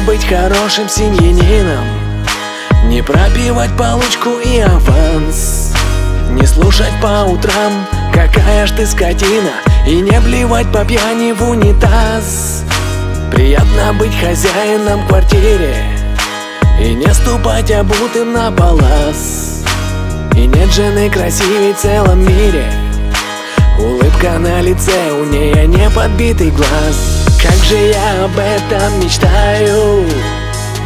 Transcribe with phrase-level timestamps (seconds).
[0.00, 1.84] быть хорошим семьянином.
[2.86, 5.72] Не пробивать получку и аванс.
[6.30, 9.52] Не слушать по утрам, какая ж ты скотина.
[9.86, 12.64] И не блевать по пьяни в унитаз.
[13.30, 15.74] Приятно быть хозяином квартире
[16.78, 19.64] И не ступать обутым на палас.
[20.34, 22.64] И нет жены красивей в целом мире.
[23.78, 30.06] Улыбка на лице, у нее не подбитый глаз Как же я об этом мечтаю?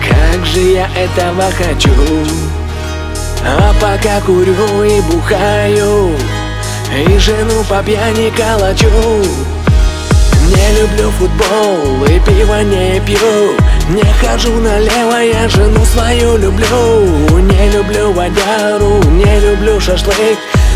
[0.09, 1.91] Как же я этого хочу?
[3.45, 6.17] А пока курю и бухаю
[6.91, 8.89] И жену по пьяни калачу
[10.49, 13.55] Не люблю футбол и пиво не пью.
[13.91, 17.39] Не хожу налево, я жену свою люблю.
[17.39, 20.39] Не люблю водяру, не люблю шашлык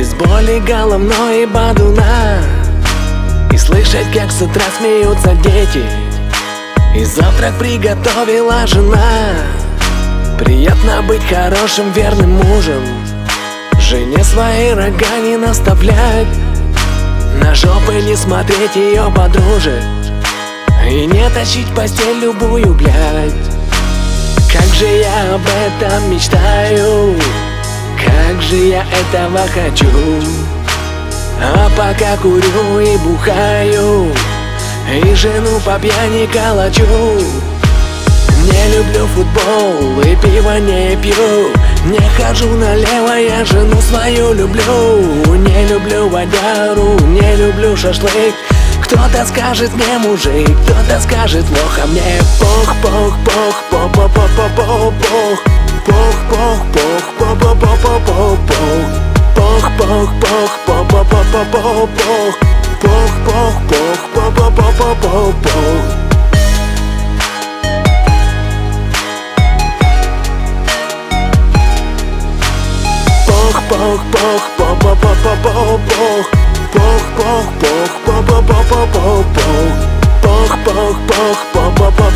[0.00, 2.38] без боли головной и бадуна.
[3.52, 5.84] И слышать, как с утра смеются дети.
[6.96, 9.34] И завтрак приготовила жена.
[10.38, 12.82] Приятно быть хорошим, верным мужем.
[13.78, 16.34] Жене свои рога не наставлять.
[17.42, 19.82] На жопы не смотреть ее подружек.
[20.88, 23.34] И не тащить постель любую, блядь.
[24.50, 27.16] Как же я об этом мечтаю
[28.04, 29.86] как же я этого хочу?
[31.42, 34.12] А пока курю и бухаю
[34.92, 36.84] И жену по пьяни калачу
[38.44, 41.50] Не люблю футбол и пиво не пью.
[41.86, 45.02] Не хожу налево, я жену свою люблю.
[45.36, 48.34] Не люблю водяру, не люблю шашлык.
[48.82, 55.40] Кто-то скажет мне мужик, кто-то скажет лох, а мне пох, пох, пох, пох,
[55.90, 57.74] пох, пох, пох, пох, пох, пох, пох,
[59.00, 61.46] пох, Пох, пох, пох, пох, пох, пох,